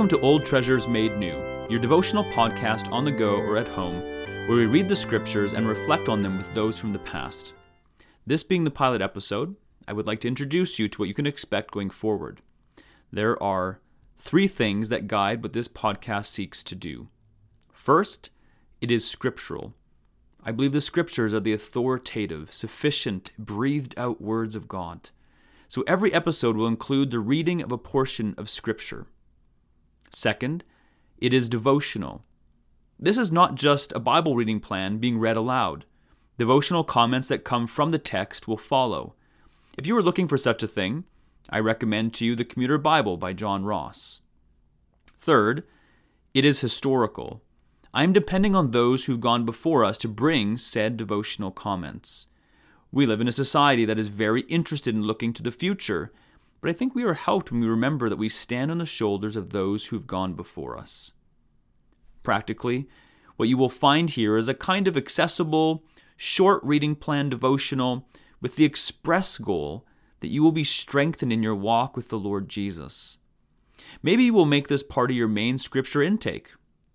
[0.00, 1.36] Welcome to Old Treasures Made New,
[1.68, 4.00] your devotional podcast on the go or at home,
[4.48, 7.52] where we read the scriptures and reflect on them with those from the past.
[8.26, 11.26] This being the pilot episode, I would like to introduce you to what you can
[11.26, 12.40] expect going forward.
[13.12, 13.80] There are
[14.16, 17.08] three things that guide what this podcast seeks to do.
[17.70, 18.30] First,
[18.80, 19.74] it is scriptural.
[20.42, 25.10] I believe the scriptures are the authoritative, sufficient, breathed out words of God.
[25.68, 29.06] So every episode will include the reading of a portion of scripture.
[30.10, 30.64] Second,
[31.18, 32.24] it is devotional.
[32.98, 35.84] This is not just a Bible reading plan being read aloud.
[36.36, 39.14] Devotional comments that come from the text will follow.
[39.78, 41.04] If you are looking for such a thing,
[41.48, 44.20] I recommend to you The Commuter Bible by John Ross.
[45.16, 45.64] Third,
[46.34, 47.42] it is historical.
[47.92, 52.26] I am depending on those who've gone before us to bring said devotional comments.
[52.92, 56.12] We live in a society that is very interested in looking to the future,
[56.60, 59.36] but I think we are helped when we remember that we stand on the shoulders
[59.36, 61.12] of those who have gone before us.
[62.22, 62.88] Practically,
[63.36, 65.82] what you will find here is a kind of accessible,
[66.16, 68.06] short reading plan devotional
[68.40, 69.86] with the express goal
[70.20, 73.18] that you will be strengthened in your walk with the Lord Jesus.
[74.02, 76.50] Maybe you will make this part of your main scripture intake,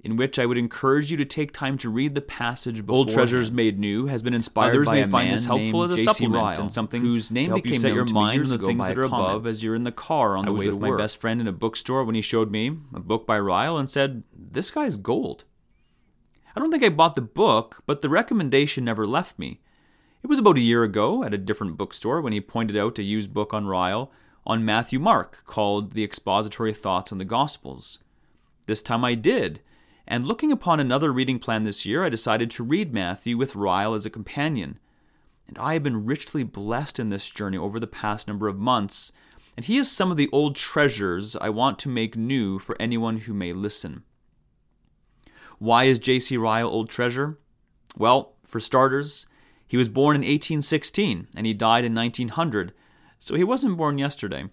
[0.06, 2.84] in which I would encourage you to take time to read the passage.
[2.88, 5.90] Old Treasures Made New has been inspired Others by may a find this helpful as
[5.90, 8.86] a supplement Ryle, and something whose name became you set your mind on the things
[8.86, 11.20] that are above as you're in the car on I the way with my best
[11.20, 14.70] friend in a bookstore when he showed me a book by Ryle and said, "This
[14.70, 15.44] guy's gold."
[16.56, 19.60] I don't think I bought the book, but the recommendation never left me.
[20.22, 23.04] It was about a year ago at a different bookstore when he pointed out a
[23.04, 24.12] used book on Ryle
[24.46, 28.00] on Matthew Mark called The Expository Thoughts on the Gospels.
[28.68, 29.62] This time I did
[30.08, 33.94] and looking upon another reading plan this year, I decided to read Matthew with Ryle
[33.94, 34.80] as a companion.
[35.48, 39.12] And I have been richly blessed in this journey over the past number of months,
[39.56, 43.18] and he is some of the old treasures I want to make new for anyone
[43.18, 44.04] who may listen.
[45.58, 46.38] Why is J.C.
[46.38, 47.40] Ryle old treasure?
[47.98, 49.26] Well, for starters,
[49.68, 52.74] he was born in 1816 and he died in 1900,
[53.18, 54.46] so he wasn't born yesterday.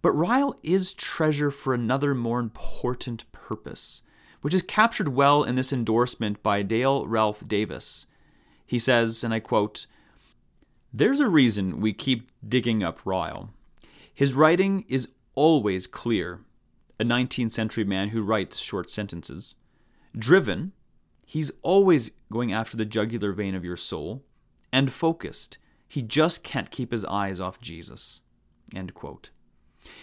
[0.00, 4.02] But Ryle is treasure for another more important purpose
[4.40, 8.06] which is captured well in this endorsement by Dale Ralph Davis.
[8.66, 9.86] He says, and I quote,
[10.92, 13.50] There's a reason we keep digging up Ryle.
[14.14, 16.40] His writing is always clear,
[16.98, 19.54] a 19th century man who writes short sentences.
[20.16, 20.72] Driven,
[21.24, 24.24] he's always going after the jugular vein of your soul.
[24.72, 28.20] And focused, he just can't keep his eyes off Jesus.
[28.74, 29.30] End quote.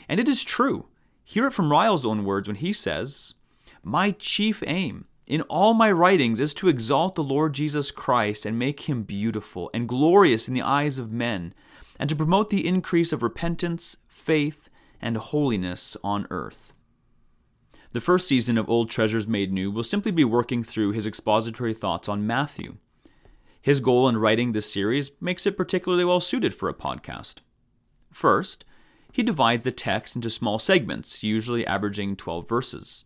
[0.10, 0.88] And it is true.
[1.24, 3.36] Hear it from Ryle's own words when he says,
[3.86, 8.58] my chief aim in all my writings is to exalt the Lord Jesus Christ and
[8.58, 11.54] make him beautiful and glorious in the eyes of men,
[12.00, 14.70] and to promote the increase of repentance, faith,
[15.00, 16.74] and holiness on earth.
[17.94, 21.76] The first season of Old Treasures Made New will simply be working through his expository
[21.76, 22.78] thoughts on Matthew.
[23.62, 27.36] His goal in writing this series makes it particularly well suited for a podcast.
[28.12, 28.66] First,
[29.12, 33.06] he divides the text into small segments, usually averaging 12 verses.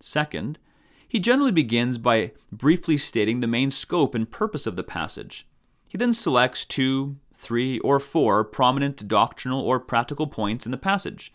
[0.00, 0.58] Second,
[1.06, 5.46] he generally begins by briefly stating the main scope and purpose of the passage.
[5.88, 11.32] He then selects two, three, or four prominent doctrinal or practical points in the passage,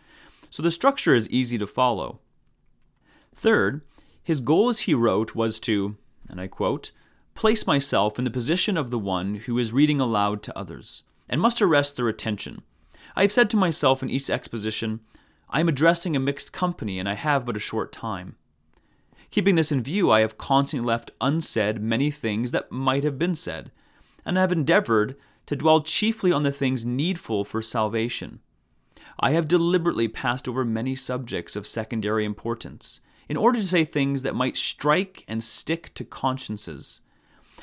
[0.49, 2.19] so the structure is easy to follow.
[3.35, 3.81] Third,
[4.23, 5.97] his goal as he wrote was to,
[6.29, 6.91] and I quote,
[7.33, 11.41] place myself in the position of the one who is reading aloud to others, and
[11.41, 12.61] must arrest their attention.
[13.15, 15.01] I have said to myself in each exposition,
[15.49, 18.37] I am addressing a mixed company, and I have but a short time.
[19.31, 23.35] Keeping this in view, I have constantly left unsaid many things that might have been
[23.35, 23.71] said,
[24.25, 25.15] and have endeavored
[25.45, 28.39] to dwell chiefly on the things needful for salvation.
[29.19, 34.23] I have deliberately passed over many subjects of secondary importance, in order to say things
[34.23, 37.01] that might strike and stick to consciences.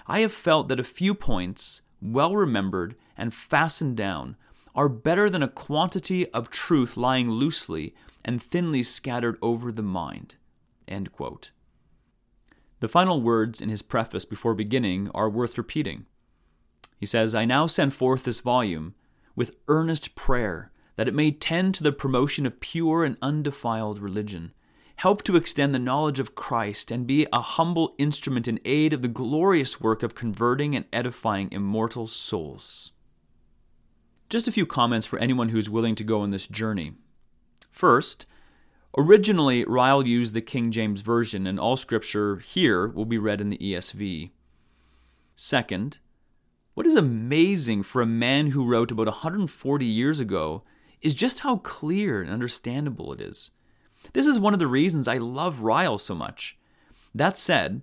[0.06, 4.37] I have felt that a few points, well remembered and fastened down,
[4.75, 7.94] are better than a quantity of truth lying loosely
[8.25, 10.37] and thinly scattered over the mind.
[12.81, 16.06] The final words in his preface before beginning are worth repeating.
[16.99, 18.94] He says, I now send forth this volume
[19.35, 24.53] with earnest prayer that it may tend to the promotion of pure and undefiled religion,
[24.97, 29.03] help to extend the knowledge of Christ, and be a humble instrument in aid of
[29.03, 32.93] the glorious work of converting and edifying immortal souls.
[34.29, 36.93] Just a few comments for anyone who is willing to go on this journey.
[37.71, 38.27] First,
[38.97, 43.49] Originally, Ryle used the King James Version, and all scripture here will be read in
[43.49, 44.31] the ESV.
[45.35, 45.99] Second,
[46.75, 50.62] what is amazing for a man who wrote about 140 years ago
[51.00, 53.50] is just how clear and understandable it is.
[54.12, 56.59] This is one of the reasons I love Ryle so much.
[57.15, 57.83] That said,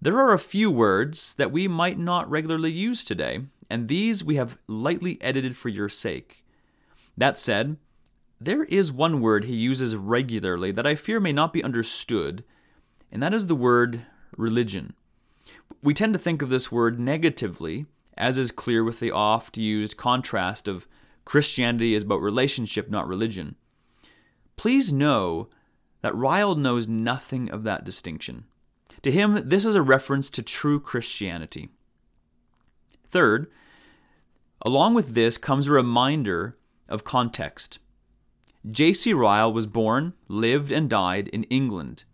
[0.00, 3.40] there are a few words that we might not regularly use today,
[3.70, 6.44] and these we have lightly edited for your sake.
[7.16, 7.76] That said,
[8.40, 12.42] there is one word he uses regularly that I fear may not be understood,
[13.12, 14.06] and that is the word
[14.36, 14.94] religion.
[15.82, 19.96] We tend to think of this word negatively, as is clear with the oft used
[19.96, 20.86] contrast of
[21.24, 23.56] Christianity is about relationship, not religion.
[24.56, 25.48] Please know
[26.00, 28.44] that Ryle knows nothing of that distinction.
[29.02, 31.68] To him, this is a reference to true Christianity.
[33.06, 33.50] Third,
[34.62, 36.56] along with this comes a reminder
[36.88, 37.78] of context.
[38.68, 39.12] J.C.
[39.12, 42.04] Ryle was born, lived, and died in England.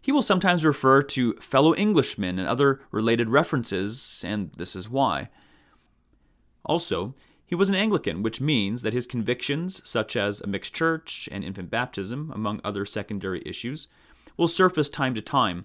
[0.00, 5.30] He will sometimes refer to fellow Englishmen and other related references, and this is why.
[6.64, 7.14] Also,
[7.44, 11.42] he was an Anglican, which means that his convictions, such as a mixed church and
[11.42, 13.88] infant baptism, among other secondary issues,
[14.36, 15.64] will surface time to time,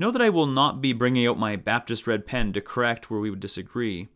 [0.00, 3.20] Know that I will not be bringing out my Baptist red pen to correct where
[3.20, 4.08] we would disagree.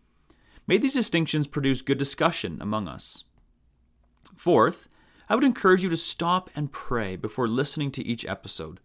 [0.66, 3.24] May these distinctions produce good discussion among us.
[4.34, 4.88] Fourth,
[5.28, 8.80] I would encourage you to stop and pray before listening to each episode.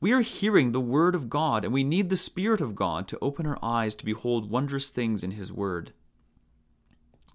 [0.00, 3.18] We are hearing the Word of God, and we need the Spirit of God to
[3.20, 5.92] open our eyes to behold wondrous things in His Word.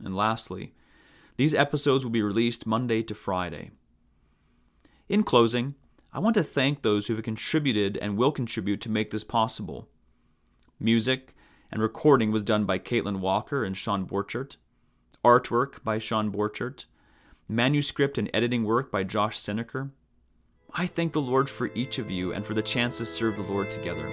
[0.03, 0.73] And lastly,
[1.38, 3.71] these episodes will be released Monday to Friday.
[5.09, 5.75] In closing,
[6.13, 9.88] I want to thank those who have contributed and will contribute to make this possible.
[10.79, 11.35] Music
[11.71, 14.55] and recording was done by Caitlin Walker and Sean Borchert.
[15.23, 16.85] Artwork by Sean Borchert.
[17.49, 19.89] Manuscript and editing work by Josh Seneker.
[20.73, 23.44] I thank the Lord for each of you and for the chance to serve the
[23.44, 24.09] Lord together.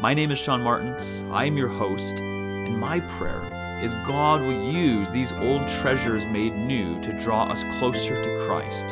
[0.00, 1.22] My name is Sean Martins.
[1.30, 6.52] I am your host, and my prayer is God will use these old treasures made
[6.52, 8.88] new to draw us closer to Christ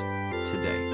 [0.48, 0.85] today.